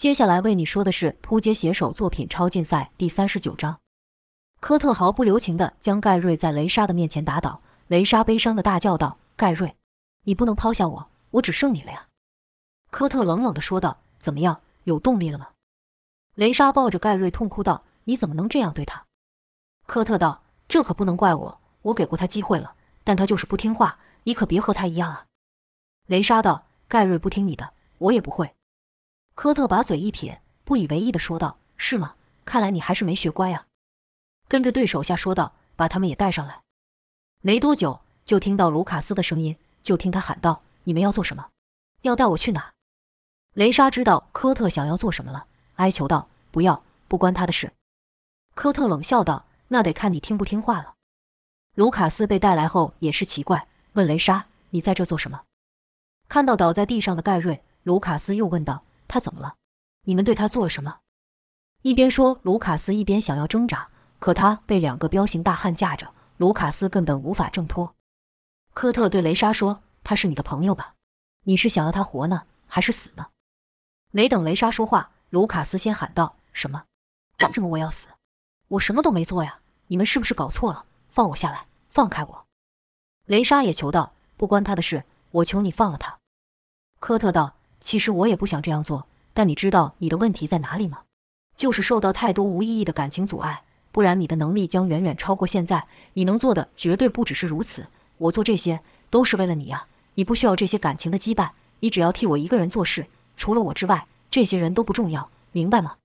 [0.00, 3.78] 接下来为你说的是扑街写手作品超竞赛第三十九章。
[4.58, 9.76] 科特毫不留情地将盖瑞在雷莎的面前打倒，雷莎悲伤地大叫道：“盖瑞，
[10.24, 12.06] 你不能抛下我，我只剩你了呀！”
[12.90, 15.48] 科特冷冷地说道：“怎么样，有动力了吗？”
[16.34, 19.04] 雷莎抱着盖瑞痛哭道：“你怎么能这样对他？”
[19.84, 22.74] 科特道：“这可不能怪我，我给过他机会了，
[23.04, 25.26] 但他就是不听话，你可别和他一样啊！”
[26.08, 28.54] 雷莎道：“盖瑞不听你的，我也不会。”
[29.40, 32.14] 科特把嘴一撇，不以为意地说道：“是吗？
[32.44, 33.66] 看来你还是没学乖啊。”
[34.46, 36.60] 跟着对手下说道：“把他们也带上来。”
[37.40, 41.48] 没多久，就听到卢卡斯的声音，就听他喊道：“你们要做什么？
[42.02, 42.74] 要带我去哪？”
[43.56, 45.46] 雷莎知道科特想要做什么了，
[45.76, 47.72] 哀求道：“不要，不关他的事。”
[48.54, 50.96] 科特冷笑道：“那得看你听不听话了。”
[51.76, 55.44] 卢卡斯被带来后也是奇怪，问雷莎：“你在这做什么？”
[56.28, 59.56] 看到倒在地上的盖瑞，卢卡斯又问道：“他怎么了？
[60.04, 61.00] 你们对他做了什么？”
[61.82, 63.88] 一边说，卢卡斯一边想要挣扎。
[64.18, 67.94] 可他被两个彪形大汉架着，卢卡斯根本无法挣脱。
[68.74, 70.94] 科特对雷莎说：“他是你的朋友吧？
[71.44, 73.28] 你是想要他活呢，还是死呢？”
[74.12, 76.84] 没等雷莎说话，卢卡斯先喊道：“什么？
[77.38, 78.08] 为什么我要死？
[78.68, 79.60] 我什么都没做呀！
[79.86, 80.84] 你们是不是搞错了？
[81.08, 82.46] 放我下来，放开我！”
[83.24, 86.18] 雷莎也求道：“不关他的事，我求你放了他。”
[87.00, 91.02] 科特道：“其实我也不想这样做，但你知道你的问题在哪里吗？
[91.56, 95.88] 就是受到太多无意义的感情阻碍。”不然，你的能力将远远超过现在。
[96.12, 97.88] 你能做的绝对不只是如此。
[98.18, 99.86] 我做这些都是为了你呀！
[100.14, 103.06] 你不需要这些感情的羁绊，你只要替我一个人做事。
[103.36, 105.96] 除了我之外，这些人都不重要，明白吗？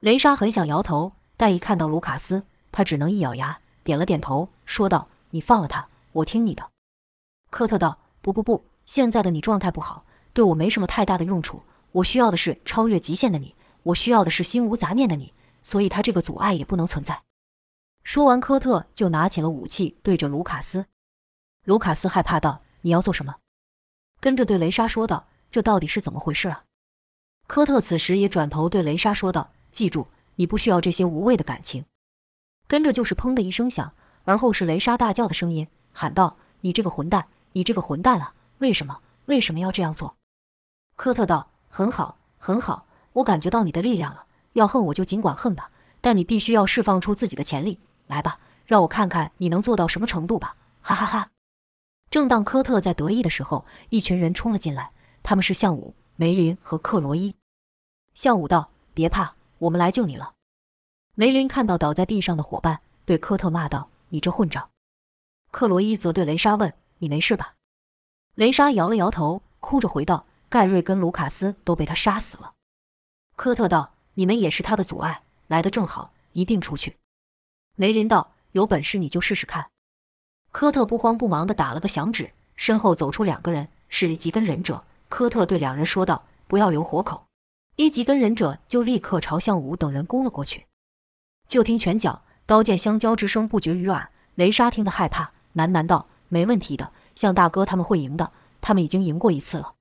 [0.00, 6.70] 雷莎很想摇头，但一看到卢卡斯，她只能一咬牙，点了点头，说道：“你放了他，我听你的。”
[7.50, 11.62] 科特道：“不不不，现在的你状态不好，对我没什么太大的用处。
[11.92, 17.22] 我需要的是超越极限的你，我需要的是心无杂念的你。”所以，他这个阻碍也不能存在。
[18.02, 20.86] 说完，科特就拿起了武器，对着卢卡斯。
[21.64, 23.36] 卢卡斯害怕道：“你要做什么？”
[24.18, 26.64] 跟着对雷莎说道：“这到底是怎么回事啊？”
[27.46, 31.84] 科特此时也转头对雷莎说道：“记住，你不需要这些无谓的感情。”
[32.66, 33.92] 跟着就是砰的一声响，
[34.24, 37.28] 而后是雷莎大叫的声音，喊道：“你这个混蛋！
[37.52, 38.34] 你这个混蛋啊！
[38.58, 39.00] 为什么？
[39.26, 40.16] 为什么要这样做？”
[40.96, 45.70] 科特道：“很好，很好，我感觉到你的力量了。”要恨我就尽管恨吧，
[46.02, 50.56] 但你必须要释放出自己的潜力来吧，让我看看你能做到什么程度吧！
[50.82, 51.30] 哈哈哈！
[52.10, 54.90] 正当科特在得意的时候，一群人冲了进来，
[55.22, 57.34] 他们是向武、梅林和克罗伊。
[58.14, 60.34] 向武道：“别怕，我们来救你了。”
[61.16, 64.68] 梅林看到倒在地上的伙伴，对科特骂道：“你这混账！”
[65.50, 67.54] 克罗伊则对雷莎问：“你没事吧？”
[68.36, 72.52] 雷莎摇了摇头，哭着回道：“盖瑞跟卢卡斯都被他杀死了。”
[73.34, 73.94] 科特道。
[74.14, 76.98] 你们也是他的阻碍，来的正好，一并出去。
[77.76, 79.70] 梅林道：“有本事你就试试看。”
[80.52, 84.84] 科特不慌不忙地打了个响指，身后走出两个人，是吉根忍者。
[85.08, 87.24] 科特对两人说道：“不要留活口。”
[87.76, 90.66] 一吉根忍者就立刻朝向武等人攻了过去。
[91.48, 94.10] 就听拳脚、刀剑相交之声不绝于耳。
[94.34, 98.30] 雷莎听得害怕，喃喃道：“没问题的，向大哥他们会赢的，
[98.60, 99.72] 他们已经赢过一次了。”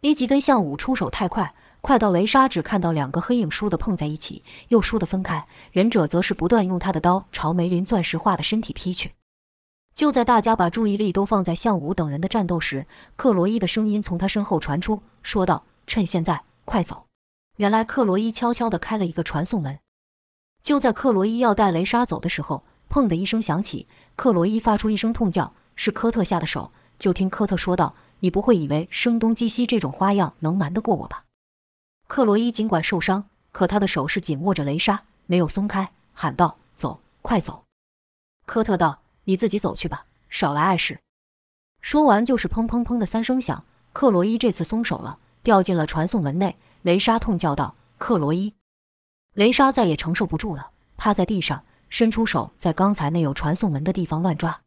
[0.00, 1.54] 一吉跟向武出手太快。
[1.80, 5.46] 快到雷莎只看到两个黑影倏地碰在一起，又倏地分开。
[5.70, 9.12] 忍者则是不断用他的刀朝梅林钻石化的身体劈去。
[9.94, 17.06] 就在大家把注意力都放在向武等人的战斗时，克罗伊的声音从他身后传出，说道：“趁现在，快走！”
[17.58, 19.78] 原来克罗伊悄悄地开了一个传送门。
[20.62, 26.72] 就在克罗伊要带雷莎走的时候，砰的一声响起，克罗伊发出一声痛叫，是科特下的手。
[26.98, 31.24] 就听科特说道：“你不会以为声东击西这种花样能瞒得过我吧？”
[32.08, 37.64] 克罗伊尽管受伤，可他的手是紧握着雷莎，没有松开，喊道：“走，快走！”
[38.46, 40.98] 科特道：“你自己走去吧，少来碍事。”
[41.82, 43.64] 说完就是砰砰砰的三声响。
[43.92, 46.56] 克罗伊这次松手了，掉进了传送门内。
[46.82, 48.54] 雷莎痛叫道：“克罗伊！”
[49.34, 54.62] 雷莎再也承受不住了，趴在地上，伸出手在刚才那有传送门的地方乱抓。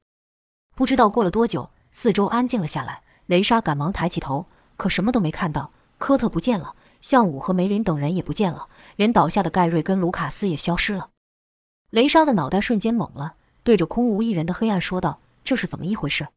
[0.75, 3.01] 不知道过了多久，四周安静了下来。
[3.27, 4.45] 雷莎赶忙抬起头，
[4.77, 6.75] 可什么都没看到，科特不见了。
[7.01, 11.09] 向武和梅林等人也不见了，连倒下的盖瑞跟卢卡斯也消失了。
[11.89, 13.33] 雷莎的脑袋瞬间懵了，
[13.63, 16.27] 对着空无一人的黑暗说道：“这是怎么一回事？”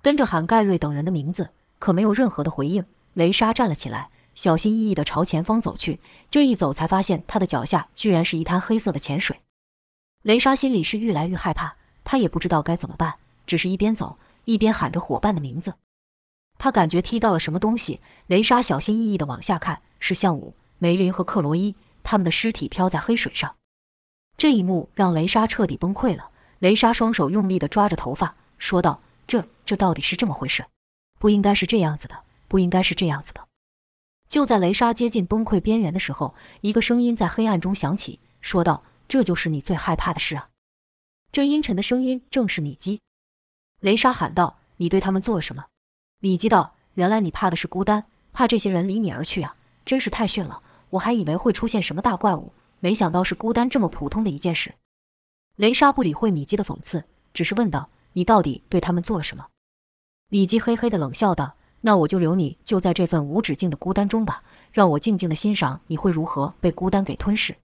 [0.00, 2.84] 跟着喊盖瑞等人的名字，可没有任何的回应。
[3.14, 5.98] 雷莎站了起来，小心翼翼地朝前方走去。
[6.30, 9.40] 这一走，才发现他的脚下居然是一滩黑色的浅水。
[10.22, 11.74] 雷莎心里是愈来愈害怕，
[12.04, 15.74] 她也不知道该怎么办，只是一边走一边喊着伙伴的名字。
[16.62, 23.56] 他感觉踢到了什么东西，雷莎小心翼翼地往下看，是向武、梅林和克罗伊，他们的尸体飘在黑水上。
[24.36, 26.28] 这一幕让雷莎彻底崩溃了。
[26.58, 30.66] 雷莎双手用力地抓着头发，说道：“这这到底是这么回事？
[31.18, 33.48] 不应该是这样子的，不应该是这样子的。”
[34.28, 40.50] 就在雷莎接近崩溃边缘的时候，一个声音在黑暗中响起，说道：“这就是你最害怕的事啊！”
[41.32, 43.00] 这阴沉的声音正是米基。
[43.80, 45.64] 雷莎喊道：“你对他们做了什么？”
[46.22, 49.56] 米基道：“原来你怕的是孤单，怕这些人离你而去啊！
[49.86, 54.74] 真是太逊了，我还以为会出现什么大怪物，没想到是孤单这么普通的一件事。”
[55.56, 59.46] 雷莎不理会米基的讽刺，只是问道：“你到底对他们做了什么？”
[60.28, 67.56] 米基嘿嘿的冷笑道：“那我就留你就在这份无止境的孤单中吧，让我静静的欣赏你会如何被孤单给吞噬。”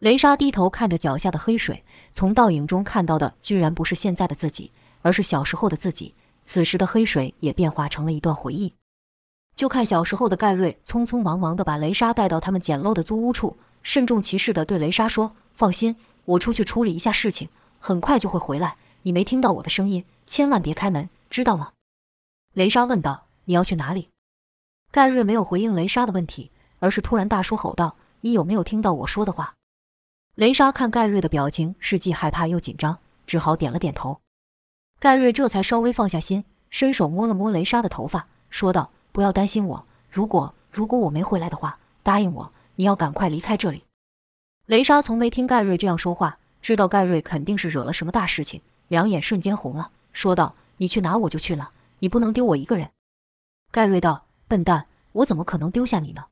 [0.00, 1.84] 雷莎低头看着脚下的黑水，
[2.14, 4.72] 从倒影中看到的居然不是现在的自己，
[5.02, 6.14] 而是小时候的自己。
[6.48, 8.74] 此时的黑水也变化成了一段回忆。
[9.54, 18.78] 就看小时候的盖瑞匆匆忙忙地把雷莎带到他们简陋的租屋处，慎重其事地对雷莎说：“放心。”我出去处理一下事情，很快就会回来。
[19.02, 21.72] 你没听到我的声音，千万别开门，知道吗？
[22.54, 23.26] 雷莎问道。
[23.44, 24.08] 你要去哪里？
[24.90, 29.54] 盖瑞没有回应雷莎的问题，而是突然大叔吼道：“你有没有听到我说的话？”
[30.36, 34.20] 雷莎看盖瑞的表情是既害怕又紧张，只好点了点头。
[35.00, 43.84] 盖瑞这才稍微放下心，伸手摸了摸雷莎的头发，说道：“不要担心我，如果如果我没回来的话，答应我，你要赶快离开这里。”
[44.66, 51.70] 雷莎从没听盖瑞这样说话，知道盖瑞肯定是惹了什么大事情，两眼瞬间红了，说道：“你去哪我就去哪，
[52.00, 52.90] 你不能丢我一个人。”
[53.70, 56.24] 盖瑞道：“笨蛋，我怎么可能丢下你呢？”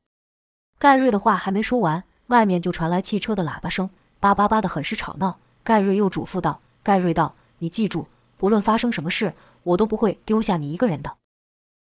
[0.77, 3.89] 盖瑞的话还没说完，外面就传来汽车的喇叭声，
[4.19, 5.39] 叭叭叭的，很是吵闹。
[5.63, 11.17] 盖瑞又嘱咐道：“盖瑞道，你记住，不论发生什么事，我都不会丢下你一个人的。”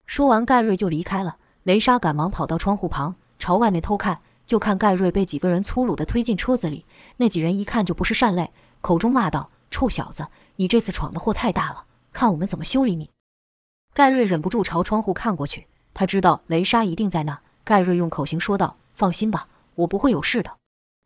[0.06, 1.37] 说完，盖瑞就离开了。
[1.64, 4.20] 雷莎赶忙跑到窗户旁，朝外面偷看。
[4.46, 13.10] 就看盖瑞被几个人粗鲁地推进车子里，那几人一看就不是善类，口中骂道：“臭小子，你这次闯的祸太大了，看我们怎么修理你！”
[13.93, 17.40] 盖瑞忍不住朝窗户看过去，他知道雷莎一定在那。
[17.64, 20.58] 盖瑞用口型说道：“放心吧，我不会有事的。”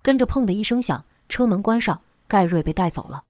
[0.05, 3.23] 跟着砰的一声响，车门关上，盖瑞被带走了。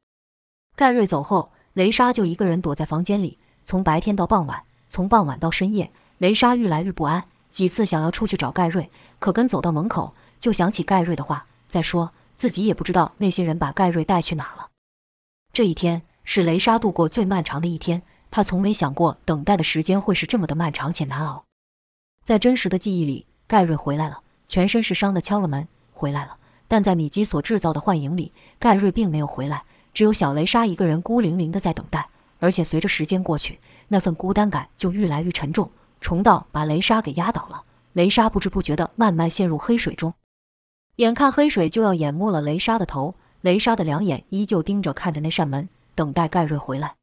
[0.74, 7.24] 盖瑞走后，雷莎就一个人躲在房间里，从白天到傍晚，从傍晚到深夜，雷莎愈来愈不安。
[7.50, 11.46] 几次想要出去找盖瑞，可跟走到门口就想起盖瑞的话。
[11.68, 14.68] 再说自己也不知道那些人把盖瑞带去哪了。
[15.52, 21.44] 这一天是雷莎度过最漫长的一天，她从没想过等待的时间会是这么的漫长且难熬。
[22.24, 26.36] 在真实的记忆里，盖瑞回来了，全身是伤的敲了门，回来了。
[26.68, 32.08] 但在米基所制造的幻影里，盖瑞并没有回来，只有小雷莎一个人孤零零的在等待。
[32.38, 35.70] 而且随着时间过去，那份孤单感就愈来愈沉重。
[36.00, 40.14] 重到把雷莎给压倒了，雷莎不知不觉的慢慢陷入黑水中，
[40.96, 46.94] 眼看黑水就要淹没了雷莎的头，雷莎的两眼依旧盯着看着那扇门，等待盖瑞回来。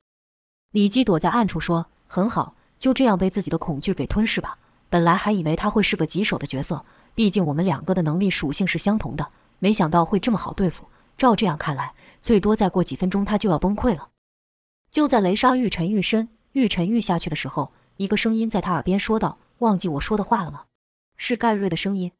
[0.71, 4.57] 李基躲在暗处说：“很好，就这样被自己的恐惧给吞噬吧。
[4.89, 6.83] 本来还以为他会是个棘手的角色，
[7.13, 9.27] 毕竟我们两个的能力属性是相同的，
[9.59, 10.85] 没想到会这么好对付。
[11.15, 11.93] 照这样看来，
[12.27, 14.09] 最多再过几分钟他就要崩溃了。”
[14.91, 17.71] 就在雷莎愈沉愈深、愈沉愈下去的时候。
[17.95, 20.65] 一个声音在他耳边说道：“忘记我说的话了吗？”
[21.15, 22.11] 是盖瑞的声音。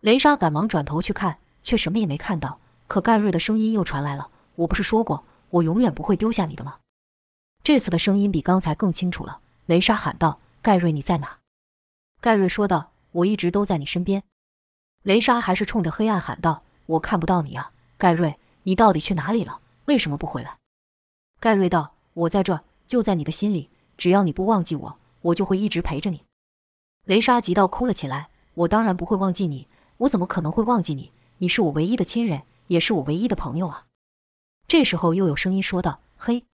[0.00, 2.60] 雷莎赶忙转头去看，却什么也没看到。
[2.86, 6.78] 可盖瑞的声音又传来了：“我不是说过，我永远不会丢下你的吗？”
[7.64, 9.40] 这次的声音比刚才更清楚了。
[9.66, 11.40] 雷莎喊道：“盖瑞，你在哪？”
[12.22, 14.22] 盖瑞说道：“我一直都在你身边。”
[15.02, 19.60] 雷莎还是冲着黑暗喊道：“我看不到你啊，盖瑞，你到底去哪里了？
[19.86, 20.58] 为什么不回来？”
[21.40, 26.24] 盖瑞道：“我在这，就在你的心里。”只要你不忘记我，我就会一直陪着你。
[27.04, 28.28] 雷莎急到哭了起来。
[28.54, 29.68] 我当然不会忘记你，
[29.98, 31.12] 我怎么可能会忘记你？
[31.38, 33.86] 你是我唯一的亲人，也是我唯一的朋友啊！
[34.66, 36.44] 这时候又有声音说道：“嘿，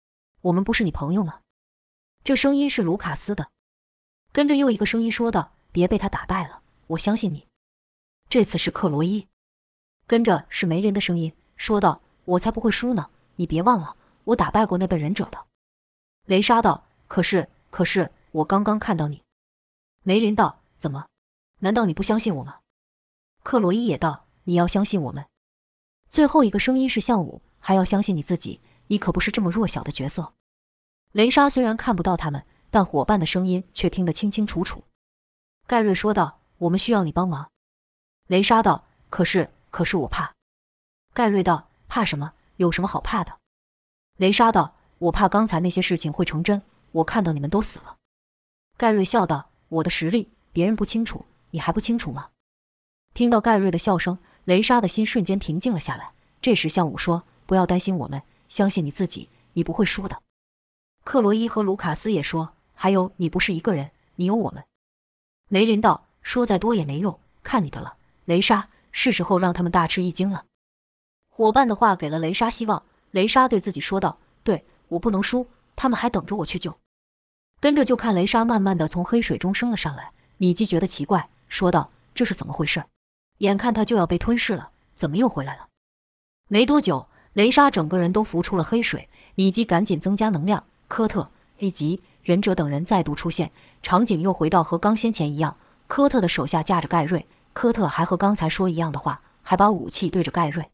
[0.43, 1.40] 我们不是你朋友吗？”
[2.25, 3.50] 这声音是卢卡斯的。
[4.33, 7.47] 跟着又一个声音说道：“别被他打败了，我相信你。”
[8.29, 9.29] 这次是克罗伊。
[10.07, 13.11] 跟着是梅林的声音说道：“我才不会输呢！
[13.37, 15.47] 你别忘了，我打败过那本忍者的。”
[16.25, 16.87] 雷莎道。
[17.07, 19.23] 可是，可是我刚刚看到你，
[20.02, 21.07] 梅林道：“怎么？
[21.59, 22.61] 难道你不相信我吗？”
[23.45, 25.26] 克洛伊也道：“你要相信我们。”
[26.09, 30.33] 最后一个声音是向武，还要相信你自己，你可不是这么弱小的角色。
[31.12, 34.85] 雷莎虽然看不到他们，但伙伴的声音却听得清清楚楚。
[35.67, 37.50] 盖瑞说道：“我们需要你帮忙。”
[38.29, 40.33] 雷莎道：“可是，可是我怕。”
[41.21, 42.33] 盖瑞道：“怕什么？
[42.57, 43.41] 有什么好怕的？”
[44.17, 46.62] 雷莎道：“我怕刚才那些事情会成真。”
[46.93, 47.99] 我看到你们都死了，
[48.79, 52.31] 盖瑞笑道：“我的实力别人不清楚，你还不清楚吗？”
[53.12, 56.12] 听到盖瑞的笑声，雷莎的心瞬间平静了下来。
[56.41, 60.23] 这时，向武说：“不要担心我们，相信你自己，你不会输的。”
[61.05, 64.65] 克罗伊和卢卡斯也说：“还有，你不是一个人，你有我们。”
[65.50, 70.47] 雷林道：“说再多也没用，看你的了。”雷莎，是时候让他们大吃一惊了。
[71.40, 72.82] 伙伴的话给了雷莎希望，
[73.12, 76.76] 雷莎对自己说道：“对我不能输，他们还等着我去救。”
[77.61, 80.12] 跟着就看雷莎慢慢的从黑水中升了上来。
[80.37, 82.85] 米基觉得奇怪，说道：“这是怎么回事？
[83.38, 85.68] 眼看他就要被吞噬了，怎么又回来了？”
[86.49, 89.09] 没多久，雷莎整个人都浮出了黑水。
[89.35, 90.64] 米基赶紧增加能量。
[90.88, 91.30] 科特、
[91.61, 95.56] A 级忍者等人再度出现，场景又回到和刚先前一样。
[95.87, 100.70] 科特的手下架着盖瑞，科特还和刚才说一样的话，还把武器对着盖瑞。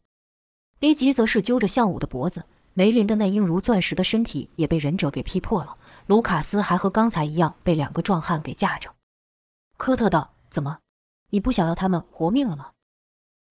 [0.81, 2.45] A 级则是揪着向武的脖子。
[2.73, 5.77] 梅林的那硬如钻石的身体也被忍者给劈破了。
[6.05, 8.91] 卢卡斯还和刚才一样被两个壮汉给架着。
[9.77, 10.77] 科特道：“怎么，
[11.31, 12.69] 你不想要他们活命了吗？”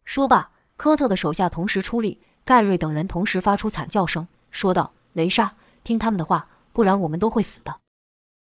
[0.07, 7.81] 说罢，科特的手下同时出力，盖瑞等人同时发出惨叫声，说道：“雷莎，听他们的话，不然我们都会死的。”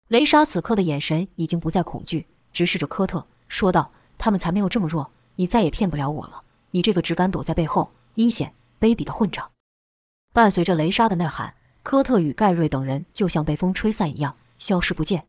[0.09, 6.41] 雷莎此刻的眼神已经不再恐惧，直视着科特，说道：“他们才没有这么弱，你再也骗不了我了。
[6.71, 8.53] 你这个只敢躲在背后、阴险
[8.83, 9.51] 卑鄙的混账！”
[10.33, 15.27] 伴随着雷莎的呐喊，科特与盖瑞等人就像被风吹散一样消失不见。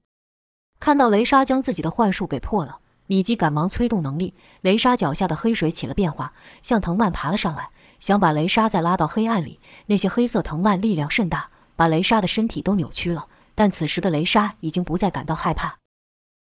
[0.80, 6.32] 看到雷莎将自己的幻术给破了，米基赶忙催动能力，雷莎脚下的黑水起了变化，
[6.62, 7.70] 像藤蔓爬了上来，
[8.00, 9.60] 想把雷莎再拉到黑暗里。
[9.86, 13.28] 那些黑色藤蔓力量甚大，把雷莎的身体都扭曲了。
[13.54, 15.78] 但此时的雷莎已经不再感到害怕。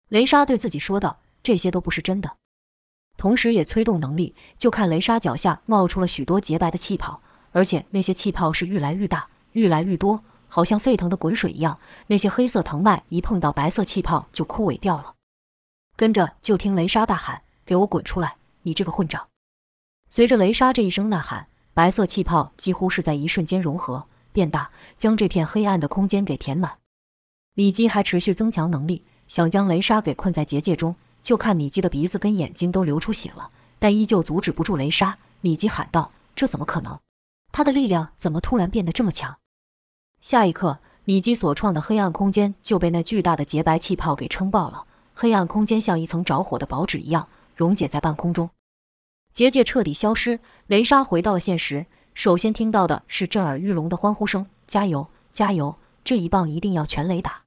[0.08, 2.36] 雷莎对自己说道：“这些都不是真的。”
[3.24, 10.22] 同时也催动能力，就看雷莎脚下冒出了许多洁白的气泡，而且那些气泡是愈来愈大，愈来愈多。
[10.48, 11.78] 好像沸腾的滚水一样，
[12.08, 15.14] 那些黑色藤蔓一碰到白色气泡就枯萎掉了。
[15.96, 18.36] 跟着就听雷莎大喊：“给我滚出来！
[18.64, 19.28] 你这个混账！”
[20.10, 26.76] 随着雷莎这一声呐喊，白色气泡几乎是在一瞬间融合变大，将这片黑暗的空间给填满。
[27.54, 30.94] 李基还持续增强能力，想将雷莎给困在结界中。
[31.24, 33.50] 就看米基的鼻子跟眼睛都流出血了，
[33.80, 35.18] 但依旧阻止不住雷莎。
[35.40, 37.00] 米基喊道：“这怎么可能？
[37.50, 39.38] 他的力量怎么突然变得这么强？”
[40.20, 44.84] 下一刻，米基所创的黑暗空间就被那巨大的洁白气泡给撑爆了。
[45.14, 48.50] 黑暗空间像一层着火的薄纸一样溶解在半空中，
[49.32, 50.40] 结界彻底消失。
[50.66, 55.76] 雷莎回到了现实，首先听到的是震耳欲聋的欢呼声：“加油，加油！
[56.02, 57.44] 这一棒一定要全雷打！”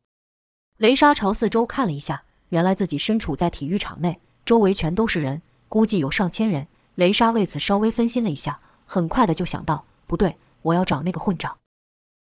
[0.77, 6.67] 雷莎朝四周看了一下，原来自己身处在体育场内，周围全都是人，估计有上千人。
[6.95, 11.57] 雷莎为此稍微分心了一下，很快的就想到：不对，我要找那个混账。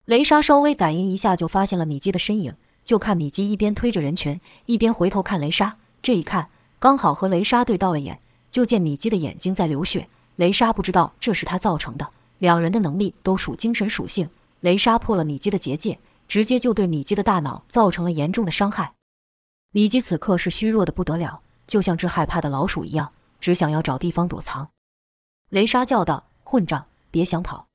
[0.06, 2.54] 雷莎稍微感应一下，就发现了米基的身影。
[2.84, 5.78] 就看米基一边推着人群，一边回头看雷莎。
[6.02, 8.20] 这一看，刚好和雷莎对到了眼。
[8.50, 10.08] 就见米基的眼睛在流血。
[10.36, 12.10] 雷莎不知道这是他造成的。
[12.38, 14.28] 两人的能力都属精神属性。
[14.60, 18.92] 雷莎破了米基的结界，直接就对米基的大脑造成了严重的伤害。
[19.74, 24.70] 米基此刻是虚弱的不得了，就像只害怕的老鼠一样，只想要找地方躲藏。
[25.50, 27.66] 雷莎叫道：“混账，别想跑！”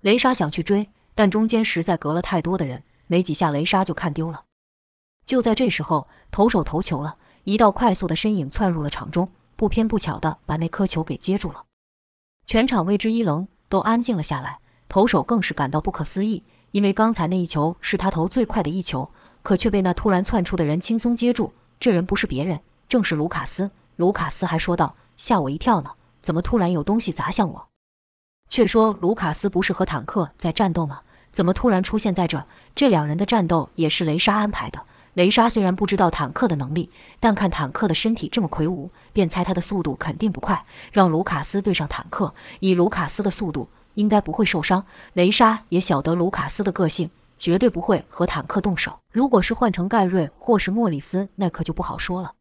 [0.00, 0.88] 雷莎想去追。
[1.14, 4.44] 但中间实在隔了太多的人，没几下雷莎就看丢了。
[5.26, 11.64] 就在这时候，投手投球了，一道快速的身影窜入了场中，不偏不巧的把那颗球给接住了。
[12.46, 14.60] 全场为之一愣，都安静了下来。
[14.88, 19.10] 投手更是感到不可思议，因为刚才那一球是他投最快的一球，
[19.48, 21.54] 可却被那突然窜出的人轻松接住。
[21.80, 23.70] 这人不是别人，正是卢卡斯。
[23.96, 27.68] 卢卡斯还说道：“吓我一跳呢，怎么突然有东西砸向我？”
[28.50, 31.00] 却说卢卡斯不是和坦克在战斗吗？
[31.32, 32.44] 怎么突然出现在这？
[32.74, 34.82] 这两人的战斗也是雷莎安排的。
[35.14, 40.62] 雷莎虽然不知道坦克的能力，但看坦克的身体这么魁梧，便猜他的速度肯定不快。
[40.92, 44.84] 让卢卡斯对上坦克，以卢卡斯的速度，应该不会受伤。
[45.14, 48.98] 雷莎也晓得卢卡斯的个性，绝对不会和坦克动手。
[49.12, 52.32] 如果是换成盖瑞或是莫里斯，那可就不好说了。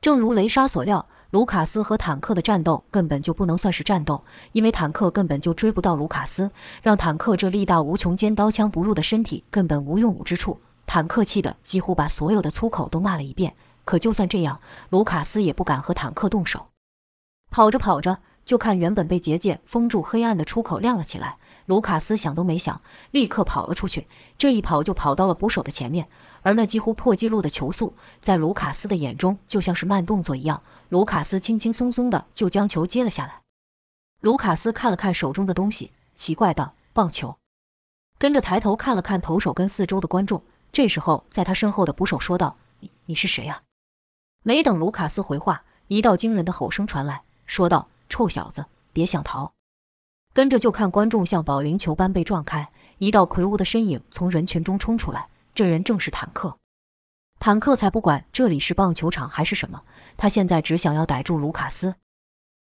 [0.00, 1.06] 正如雷莎所料。
[1.32, 6.50] 卢卡斯和坦克的战斗根本就不能算是战斗，因为坦克根本就追不到卢卡斯，
[6.82, 10.60] 让坦克这力大无穷、尖刀枪不入的身体根本无用武之处。
[10.84, 13.54] 坦克气得几乎把所有的粗口都骂了一遍。
[13.86, 14.60] 可就算这样，
[14.90, 16.66] 卢卡斯也不敢和坦克动手。
[17.50, 21.38] 跑着跑着，就看原本被结界封住黑暗的出口亮了起来。
[21.66, 24.08] 卢卡斯想都没想，立刻跑了出去。
[24.36, 26.08] 这一跑就跑到了捕手的前面，
[26.42, 30.62] 而那几乎破纪录的球速，在卢卡斯的眼中就像是慢动作一样。
[30.88, 33.42] 卢卡斯轻轻松松的就将球接了下来。
[34.20, 37.36] 卢卡斯看了看手中的东西，奇怪道：“棒球。”
[38.18, 40.42] 跟着抬头看了看投手跟四周的观众。
[40.70, 43.62] 这时候，在他身后的捕手说道：“你你是谁呀？”
[44.42, 49.52] 没等卢卡斯回话，一道惊人的吼声传来，说道：“臭小子，别想逃！”
[50.32, 55.28] 跟着就看观众像保龄球般被撞开，一道魁梧的身影从人群中冲出来。
[55.54, 56.56] 这人正是坦克。
[57.38, 59.82] 坦克才不管这里是棒球场还是什么，
[60.16, 61.96] 他现在只想要逮住卢卡斯。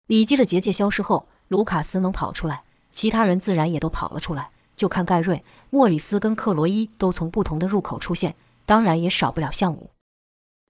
[0.06, 4.50] 李基的结界消失后，卢卡斯能跑出来，其他人自然也都跑了出来。
[4.76, 9.90] 就看盖瑞、莫里斯跟克罗伊都从不同的入口出现，当然也少不了项武。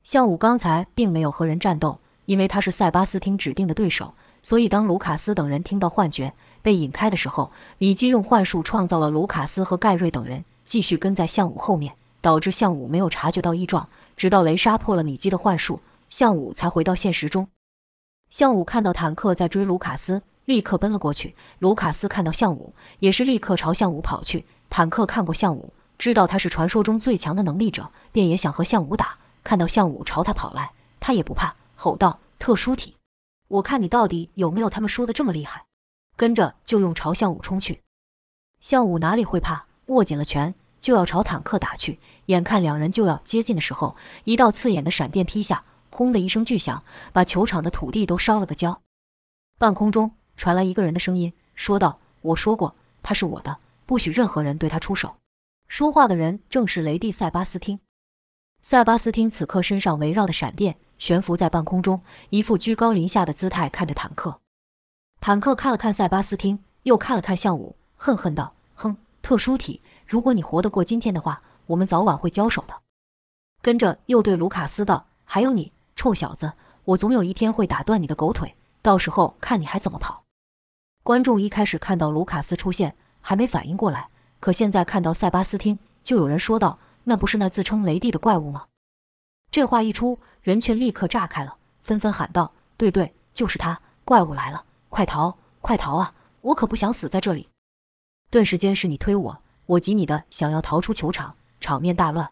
[0.04, 4.14] 项武刚才并没有和人战斗，因为他是塞巴斯汀指定的对手。
[4.46, 13.88] 所以当卢卡斯等人听到幻觉被引开的时候，李基用幻术创造了卢卡斯和盖瑞等人继续跟在项武后面，导致项武没有察觉到异状。
[14.16, 17.48] 直到雷莎破了米基的幻术，项武才回到现实中。
[18.30, 20.22] 项武看到坦克在追卢卡斯。
[20.44, 21.34] 立刻奔了过去。
[21.58, 24.46] 卢卡斯看到项武，也是立刻朝项武跑去。
[24.70, 29.16] 坦克看过项武，知道他是传说中最强的能力者，便也想和项武打。
[29.42, 32.94] 看到项武朝他跑来，他也不怕，吼道：“特殊体，
[33.48, 35.66] 我看你到底有没有他们说的这么厉害！”
[36.16, 37.82] 跟着就用朝向武冲去。
[38.60, 41.98] 向武哪里会怕，握紧了拳就要朝坦克打去。
[42.26, 48.82] 眼看两人就要接近的时候，一道刺眼的闪电劈下，轰的一声巨响，把球场的土地都烧了个焦。
[49.58, 50.12] 半空中。
[50.38, 55.16] 传来一个人的声音，说道：“我说过，他是我的，不许任何人对他出手。”
[55.66, 57.80] 说话的人正是雷帝塞巴斯汀。
[58.60, 62.00] 塞巴斯汀此刻身上围绕的闪电悬浮在半空中，
[62.30, 64.40] 一副居高临下的姿态看着坦克。
[65.20, 72.74] 坦克看了看塞巴斯汀，又看了看向武，恨恨道：“哼，特殊体，如果你活得过今天的话，我们早晚会交手的。”
[73.62, 76.52] 跟着又对卢卡斯道：“还有你，臭小子，
[76.84, 80.22] 我总有一天会打断你的狗腿，到时候看你还怎么跑。”
[81.02, 88.66] 观众一开始看到卢卡斯出现，还没反应过来，可现在看到塞巴斯汀，就有人说道：“那不是那自称雷帝的怪物吗？”
[89.50, 93.80] 这话一出，人群立刻炸开了，纷纷喊道：“对对，就是他！
[94.04, 96.14] 怪物来了，快逃，快逃啊！
[96.40, 97.48] 我可不想死在这里！”
[98.30, 102.30] 顿时间是你推我，我挤你的，想要逃出球场，场面大乱。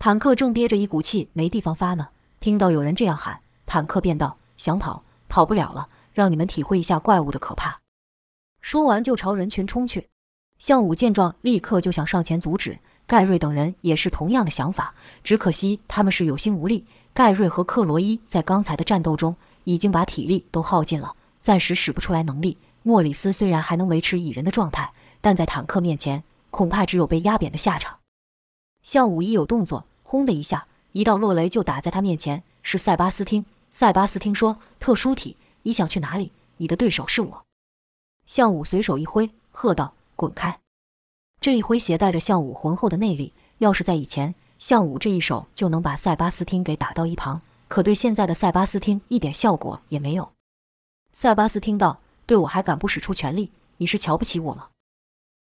[0.00, 2.08] 坦克正憋着一股气没地方发呢，
[2.40, 7.78] 听到有人这样喊，坦克便道：“想跑，跑不了了。”让你们体会一下怪物的可怕。
[8.60, 10.08] 说完就朝人群冲去。
[10.58, 12.80] 项武见状，立刻就想上前阻止。
[13.06, 16.86] 盖瑞等人也是同样的想法，只可惜他们是有心无力。
[17.12, 22.56] 盖瑞和克罗伊在刚才的战斗中已经把体力都耗尽了，暂时使不出来能力。
[22.82, 27.98] 莫里斯虽然还能维持蚁人的状态，但在坦克面前，恐怕只有被压扁的下场。
[28.82, 32.42] 项武一有动作，轰的一下，一道落雷就打在他面前。
[32.62, 33.44] 是塞巴斯汀。
[33.70, 36.32] 塞巴斯汀说：“特殊体。”你想去哪里？
[36.56, 37.44] 你的对手是我。
[38.26, 40.60] 项武随手一挥，喝道：“滚开！”
[41.40, 47.40] 这一挥携带着项武浑厚的内力，要是在以前，项武这一手就能把塞巴斯汀给打到一旁。
[47.66, 50.32] 可对现在的塞巴斯汀一点效果也没有。
[51.12, 53.52] 塞巴斯汀道：“对我还敢不使出全力？
[53.78, 54.68] 你是瞧不起我吗？”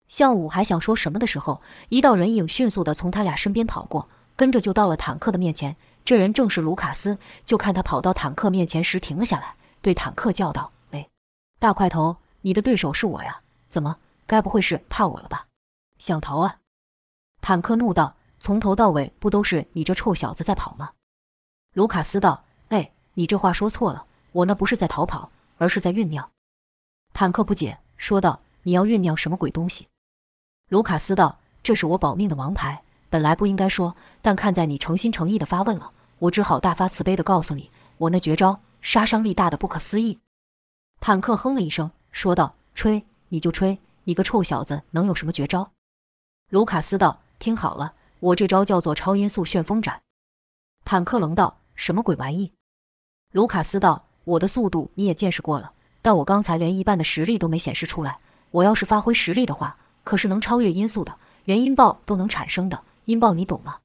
[0.08, 5.76] 项武还想说什么的时候，一道人影迅速地从他俩身边跑过，跟着就到了坦克的面前。
[6.04, 7.18] 这人正是卢卡斯。
[7.46, 9.54] 就看他跑到坦克面前时停了下来。
[9.80, 11.08] 对坦克叫道：“喂，
[11.60, 13.42] 大块头，你的对手是我呀？
[13.68, 15.46] 怎么，该不会是怕我了吧？
[15.98, 16.60] 想逃啊？”
[17.40, 20.90] 坦克怒道：“从头到尾不都是你这臭小子在跑吗？”
[21.72, 26.30] 卢卡斯道：“哎，你这话说错了，我那不是在逃跑，而是在酝酿。”
[27.14, 29.88] 坦克不解说道：“你要酝酿什么鬼东西？”
[30.68, 40.20] 卢卡斯道：“这是我保命的王牌，本来不应该说，但看在你诚心诚意的发问了，我只好大发慈悲的告诉你，我那绝招。”杀伤力大的不可思议，
[41.00, 45.70] 坦克哼了一声，说道：“吹，你就吹，你个臭小子能有什么绝招？”
[46.52, 50.00] 卢卡斯道：“听好了，我这招叫做超音速旋风斩。”
[50.84, 52.52] 坦克冷道：“什么鬼玩意？”
[53.32, 58.18] 卢卡斯道：“我的速度你也见识过了，但我刚才连一半的实力都没显示出来。
[58.50, 62.82] 我要是发挥实力的话，可是能超越音速的，连音爆都能产生的。
[63.06, 63.78] 音爆你懂吗？”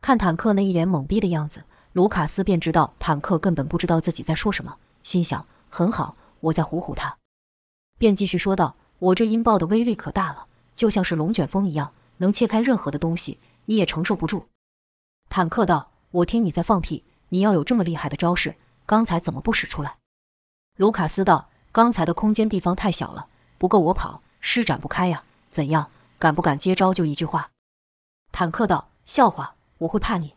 [0.00, 1.64] 看坦克那一脸懵逼的样子。
[1.92, 7.18] 卢卡斯便知道坦克根本不知道自己在说什么，心想：很好，我在唬唬他。
[7.98, 10.46] 便继续说道：“我这音爆的威力可大了，
[10.76, 13.40] 就像是龙卷风一样，能切开任何的东西，
[13.70, 14.48] 你也承受不住。”
[15.30, 17.04] 坦克道：“我听你在放屁！
[17.28, 19.98] 你要有这么厉害的招式，刚才怎么不使出来？”
[20.76, 23.28] 卢卡斯道：“刚才的空间地方太小了，
[23.58, 25.22] 不够我跑，施展不开呀。
[25.50, 26.92] 怎样，敢不敢接招？
[26.92, 27.50] 就一句话。”
[28.32, 30.34] 坦克道：“笑话，我会怕你？”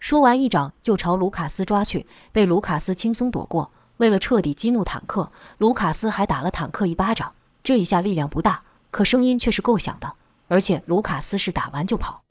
[0.00, 3.70] 说完，一掌就朝卢卡斯抓去，被卢卡斯轻松躲过。
[3.98, 7.32] 为了彻底激怒坦克，卢卡斯还打了坦克一巴掌。
[7.62, 10.14] 这一下力量不大，可声音却是够响的。
[10.48, 12.24] 而且卢卡斯是打完就跑。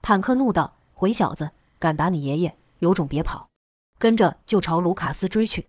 [0.00, 3.48] 坦克怒道：“混小子，敢打你爷爷，有种别跑！”
[3.98, 5.66] 跟着就朝卢卡斯追去。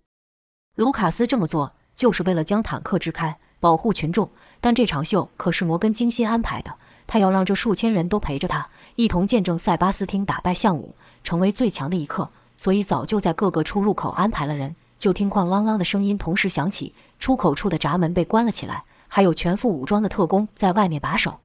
[0.76, 4.30] 卢卡斯这么做就是为了将坦克支开，保护群众。
[4.62, 6.74] 但这场秀可是摩根精心安排的，
[7.08, 12.30] 他要让这数千人都陪着他，一同见证塞巴斯汀打败项武，成为最强的一刻。
[12.56, 14.76] 所以早就在各个出入口安排了人。
[15.00, 21.39] 就听哐啷啷的声音同时响起，出口处的闸门被关了起来，还有全副武装的特工在外面把守。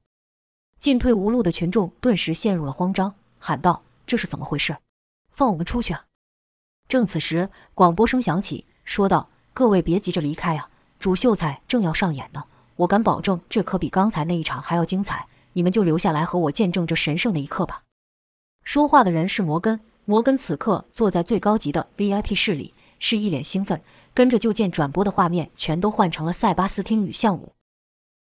[0.85, 4.77] 进退无路的群众顿时陷入了慌张，喊道：“这是怎么回事？
[5.31, 6.05] 放我们出去啊！”
[6.87, 10.69] 正此时，广播声响起，说道：“各位别急着离开啊，
[10.99, 12.43] 主秀才正要上演呢。
[12.75, 15.25] 我敢保证，这可比刚才那一场还要精彩。
[15.53, 17.81] 你们就留下来和我见证这神圣的一刻吧。”
[18.63, 19.79] 说话的人是摩根。
[20.05, 22.75] 摩根此刻坐在最高级的 VIP 室里。
[22.99, 23.81] 是一脸兴奋，
[24.13, 27.53] 跟着就见转播的画面全都换成了塞巴斯汀与项武。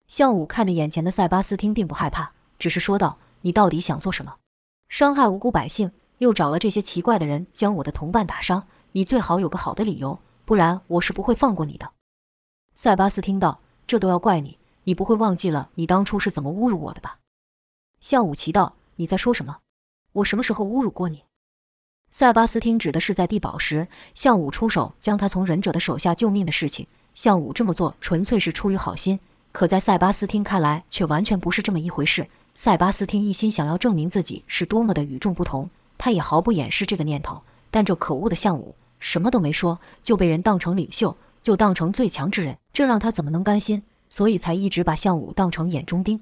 [0.08, 4.36] 项武看着眼前的塞巴斯汀，并不害怕，只是说道：“你到底想做什么？
[4.88, 8.66] 伤害无辜百姓，又找了这些奇怪的人将我的同伴打伤。
[8.92, 11.92] 你最好有个好的理由，不然我是不会放过你的。”
[12.74, 17.18] 塞巴斯听到：“这都要怪你，你不会忘记了你当初是怎么侮辱我的吧？”
[18.00, 19.58] 项武奇道：“你在说什么？
[20.12, 21.24] 我什么时候侮辱过你？”
[22.10, 26.86] 塞巴斯汀指的是在地堡时，项武出手将他从忍者的手下救命的事情。
[27.14, 29.20] 项武这么做纯粹是出于好心，
[29.52, 32.30] 可在塞巴斯汀看来却完全不是这么一回事。
[32.60, 37.40] 塞巴斯汀一心想要证明自己是多么的与众不同，他也毫不掩饰这个念头。
[37.70, 43.84] 但这可恶的项武什么都没说，就被人当成领袖，就当成最强之人，这让他怎么能甘心？
[44.08, 46.20] 所以才一直把项武当成眼中钉。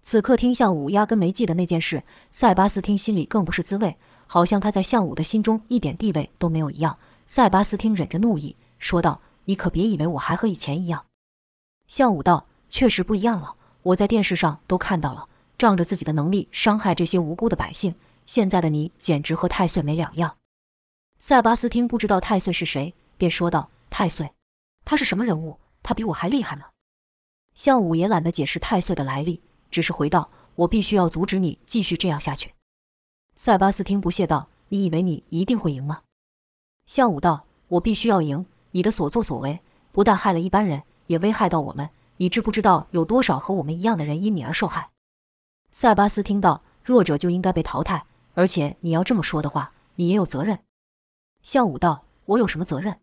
[0.00, 3.96] 此刻听项武压根没记得那件事，塞巴斯汀心里更不是滋味。
[4.28, 6.96] 好像他在项武的心中一点地位都没有一样。
[7.26, 11.06] 塞巴斯汀忍着怒意说道：“你可别以为我还和以前一样。”
[11.88, 15.26] 项武道：“确实不一样了，我在电视上都看到了，
[15.58, 17.94] 仗着自己的能力伤害这些无辜的百姓。
[18.24, 20.36] 现在的你简直和太岁没两样。”
[21.18, 24.32] 塞巴斯汀不知道太岁是谁，便说道：“太岁，
[24.84, 25.58] 他是什么人物？
[25.82, 26.66] 他比我还厉害呢。”
[27.56, 32.54] 项武也懒得解释太岁的来历，只是回道：“我必须要阻止你继续这样下去。”
[33.34, 36.02] 塞巴斯汀不屑道：“你以为你一定会赢吗？”
[36.86, 38.46] 项武道：“我必须要赢。
[38.70, 41.88] 你的所作所为不但害了一般人，也危害到我们。
[42.18, 44.90] 你知不知道有多少和我们一样的人因你而受害？”
[45.70, 48.04] 塞巴斯听到：“弱者就应该被淘汰，
[48.34, 50.60] 而且你要这么说的话，你也有责任。”
[51.42, 52.98] 项武道：“我有什么责任？”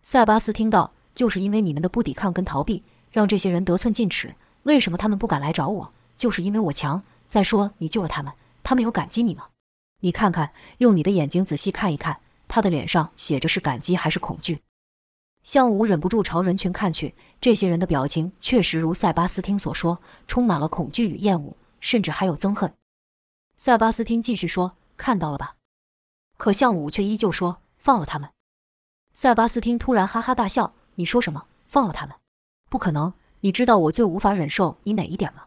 [0.00, 4.34] 塞巴斯听到：“就是因为你们的不抵抗跟逃避，让这些人得寸进尺。
[4.62, 5.92] 为什么他们不敢来找我？
[6.16, 7.02] 就是因为我强。
[7.28, 9.48] 再说，你救了他们。”他们有感激你吗？
[10.00, 14.60] 你看看，用你的眼睛仔细看一看，他的脸上写着是感激还是恐惧？
[15.42, 22.74] 项武忍不住朝人群看去，这些人的表情确实如塞巴斯汀所说，充满了恐惧与厌恶，甚至还有憎恨。
[23.56, 25.56] 塞巴斯汀继续说：“看到了吧？”
[26.38, 28.30] 可项武却依旧说：“放了他们。”
[29.12, 31.46] 塞巴斯汀突然哈哈大笑：“你说什么？
[31.66, 32.14] 放了他们？
[32.68, 33.12] 不可能！
[33.40, 35.46] 你知道我最无法忍受你哪一点吗？”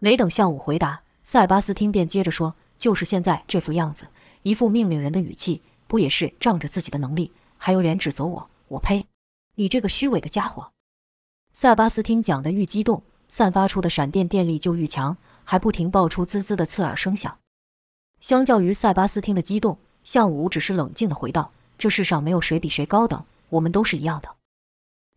[0.00, 1.02] 没等项武回答。
[1.22, 4.08] 塞巴斯汀便接着说：“就是现在这副样子，
[4.42, 8.50] 一副命令人的语气，不也是仗着自己的能力，还有脸指责我？
[8.68, 9.06] 我呸！
[9.56, 10.72] 你这个虚伪的家伙！”
[11.52, 15.18] 塞巴斯汀讲得愈激动，散发出的闪电电力就愈强，
[15.50, 17.38] 还不停爆出滋滋的刺耳声响。
[18.20, 24.28] 相较于塞巴斯汀的激动，向武只是冷静地回道：“这世上没有谁比谁高等，我们都是一样的。”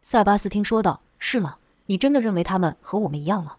[0.01, 1.57] 塞巴斯汀说道：“是吗？
[1.85, 3.57] 你真的认为他们和我们一样吗？”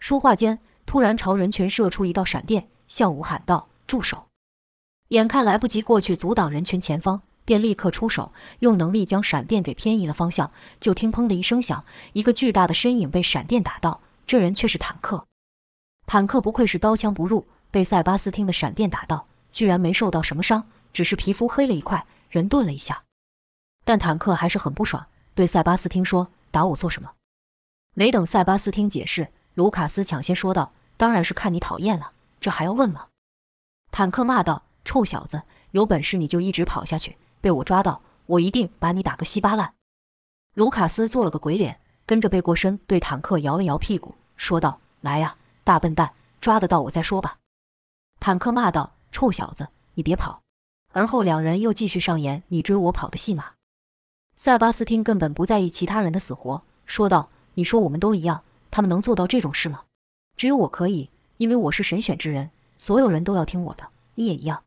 [0.00, 0.60] 说话间。
[0.86, 4.28] 突然朝人群射出一道闪电，向武喊道：“住手！”
[5.08, 10.50] 眼看来不及过去阻挡人群前方，便立刻出手，用能力将闪电给偏移了方向。
[10.80, 15.26] 就听“砰”的一声响，一个巨大的身影被闪电打到，这人却是坦克。
[16.12, 23.04] 坦克不愧是刀枪不入，被塞巴斯汀的闪电打到，居然没受到什么伤，只是皮肤黑了一块，人顿了一下。
[23.82, 27.12] 但坦克还是很不爽，对塞巴斯汀说：“打我做什么？”
[27.96, 29.28] 没等塞巴斯汀解释。
[29.54, 33.06] 卢卡斯抢先说道：“当然是看你讨厌了，这还要问吗？”
[33.90, 39.72] 坦克骂道：“臭小子，有本事你就一直跑下去，被我抓到，我一定把你打个稀巴烂。”
[40.52, 47.38] 卢卡斯做了个鬼脸，跟着背过身，对坦克摇了摇屁股，说道：“来呀，大笨蛋，抓得到我再说吧。”
[48.20, 50.42] 坦克骂道：“臭小子，你别跑！”
[50.92, 53.52] 而后两人又继续上演你追我跑的戏码。
[54.34, 59.82] 塞巴斯汀根本不在意其他人的死活，说道：“你说我们都一样。”他们能做到这种事吗？
[60.34, 63.88] 只有我可以，因为我是神选之人，所有人都要听我的。
[64.14, 64.62] 你也一样。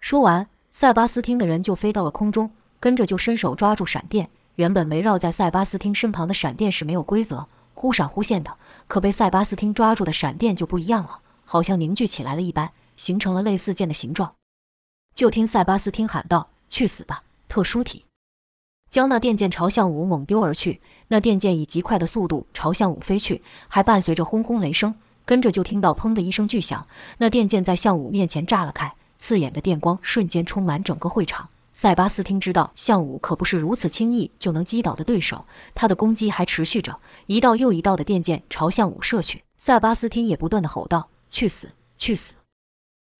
[0.00, 2.50] 说完，塞巴斯汀的人就飞到了空中，
[2.80, 4.30] 跟着就伸手抓住闪电。
[4.54, 8.56] 原本围绕在塞巴斯汀身旁的闪电是没有规则，忽闪忽现的，
[8.88, 14.34] 可被塞巴斯汀抓住的闪电就不一样了，好像凝聚起来了一般，形成了类似剑的形状。
[15.14, 18.06] 就听塞巴斯汀喊道：“去死吧，特殊体！”
[18.90, 20.80] 将那电剑朝向武猛丢而去。
[21.08, 24.94] 那电剑以极快的速度朝向武飞去，还伴随着轰轰雷声。
[25.26, 26.86] 跟着就听到砰的一声巨响，
[27.18, 31.50] 那电剑在向武面前炸了开，刺眼的电光瞬间充满整个会场。
[31.80, 39.44] 塞巴斯汀知道项武可不是如此轻易就能击倒的对手，他的攻击还持续着，一道又一道的电箭朝项武射去。
[39.56, 42.34] 塞巴斯汀也不断的吼道：“去死，去死！”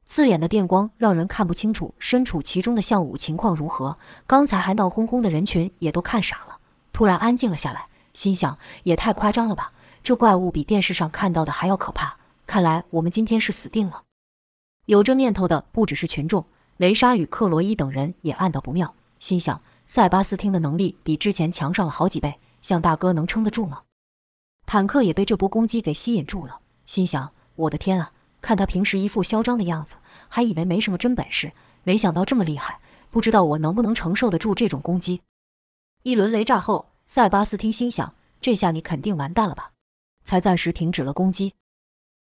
[0.05, 3.97] 刺眼的电光让人看不清楚身处其中的项武情况如何。
[4.27, 6.59] 刚才还闹哄哄的人群也都看傻了，
[6.92, 9.73] 突然安静了下来，心想：也太夸张了吧！
[10.03, 14.03] 这怪物比电视上看到的还要可怕，看来我们今天是死定了。
[14.87, 16.44] 有这念头的不只是群众，
[16.79, 23.83] 雷莎与克罗伊等人也暗道不妙，心想：塞巴斯汀的能力比之前强上了好几倍，向大哥能撑得住吗？
[24.64, 28.12] 坦克也被这波攻击给吸引住了，心想：我的天啊！
[28.41, 29.97] 看他平时一副嚣张的样子，
[30.29, 32.79] 还以为没什么真本事，没想到这么厉害。
[33.11, 35.23] 不知道我能不能承受得住这种攻击？
[36.05, 39.73] 一轮雷炸后，塞巴斯汀心想：这下你肯定完蛋了吧？
[40.23, 41.55] 才暂时停止了攻击。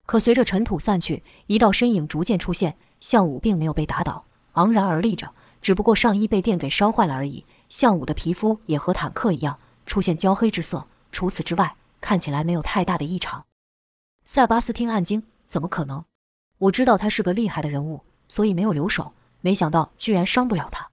[0.06, 2.76] 可随着尘土散去，一道身影逐渐出现。
[2.98, 4.26] 项武并没有被打倒，
[4.60, 7.46] 昂然而立着，只不过上衣被电给烧坏了而已。
[7.70, 13.46] 项武的皮肤也和坦克一样出现焦黑之色，除此之外，看起来没有太大的异常。
[14.24, 15.22] 塞巴斯汀暗惊。
[15.46, 16.04] 怎么可能？
[16.58, 19.12] 我知道他是个厉害的人物，所以没有留手。
[19.40, 20.90] 没想到居然伤不了他。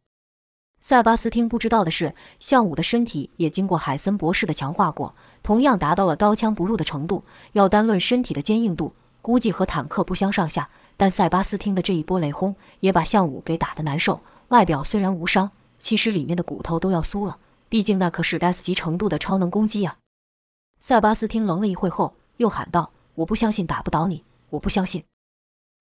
[0.80, 7.24] 塞巴斯汀不知道的是，项武的身体也经过海森博士的强化过，同样达到了刀枪不入的程度。
[7.52, 10.70] 要单论身体的坚硬度，估计和坦克不相上下。
[10.98, 14.20] 但塞巴斯汀的这一波雷轰也把项武给打得难受。
[14.50, 17.38] 外表虽然无伤，其实里面的骨头都要酥了。
[17.70, 19.98] 毕竟那可是 S 级程度的超能攻击呀！
[20.80, 25.04] 塞巴斯汀愣了一会后，又喊道：“我不相信打不倒你。”我不相信！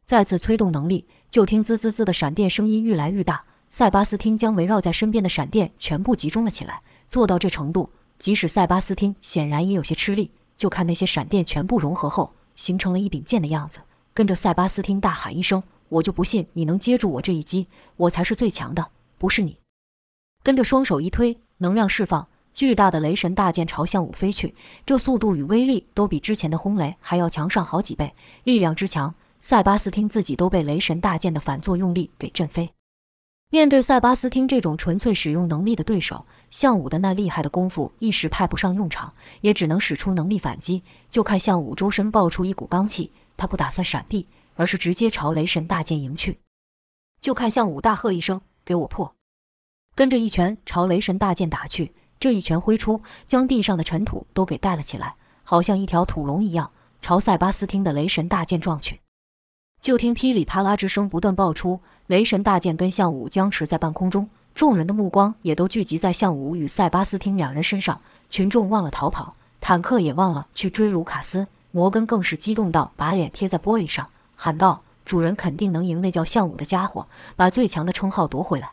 [0.04, 3.44] 再次催动能力，就听滋滋滋的闪电声音愈来愈大。
[3.68, 6.82] 塞巴斯汀将围绕在身边的闪电全部集中了起来。
[7.08, 10.32] 做到这程度，即使塞巴斯汀显然也有些吃力。
[10.56, 13.80] 就看那些闪电全部融合后，形成了一柄剑的样子。
[14.16, 17.66] 跟着塞巴斯汀大喊一声：“我就不信你能接住我这一击！
[17.98, 18.86] 我才是最强的，
[19.18, 19.58] 不是你！”
[20.42, 22.26] 跟着双手一推，能量释放。
[22.54, 24.54] 巨大的雷神大剑朝向武飞去，
[24.86, 28.14] 这速度与威力都比之前的轰雷还要强上好几倍。
[28.44, 32.70] 力量之强，塞巴斯汀自己都被雷神大剑的反作用力给震飞。
[33.50, 40.82] 面对塞巴斯汀这种纯粹使用能力的对手，向武的那厉害的功夫一时派不上用场，也只能使出能力反击。
[41.10, 46.40] 就看向武周身爆出一股罡气，他不打算闪避，而是直接朝雷神大剑迎去。
[47.20, 49.14] 就看向武大喝一声：“给我破！”
[49.94, 51.92] 跟着一拳朝雷神大剑打去。
[52.18, 56.70] 这一拳挥出，将地上的尘土都给带了起来，好像一条土龙一样，
[57.02, 59.00] 朝塞巴斯汀的雷神大剑撞去。
[59.82, 68.00] 就听噼里啪啦之声不断爆出，雷神大剑跟向武僵持在半空中，众人的目光也都聚集在向武与塞巴斯汀两人身上。
[68.30, 71.46] 群众忘了逃跑，坦克也忘了去追卢卡斯，
[71.76, 78.72] 摩根更是激动到把脸贴在玻璃上，喊道：“主人肯定能赢那叫项武的家伙，把最强的称号夺回来。”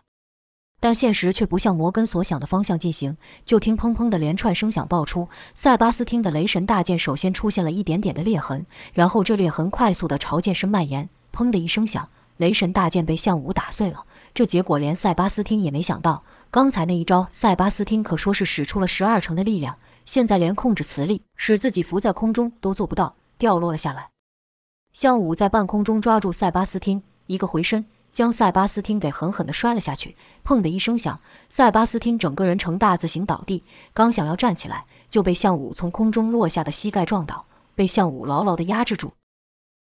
[0.80, 3.18] 但现实却不像摩根所想的方向进行。
[3.44, 11.10] 就听砰砰的连串声响爆出，塞巴斯汀的雷神大剑首先出现了一点点的裂痕，然后这裂痕快速的朝剑身蔓延。
[11.36, 14.06] 砰的一声响，雷神大剑被项武打碎了。
[14.34, 24.10] 这结果连塞巴斯汀也没想到，刚才那一招，塞巴斯汀可说是使出了十二成的力量，现在连控制磁力，使自己浮在空中都做不到，掉落了下来。
[24.92, 27.86] 向武在半空中抓住塞巴斯汀，一个回身。
[28.12, 33.64] 将塞巴斯汀给狠狠地摔了下去，砰的一声响，塞巴斯汀整个人呈大字形倒地。
[33.92, 39.14] 刚想要站起来，就被向武从空中落下的膝盖撞倒，被向武牢牢地压制住。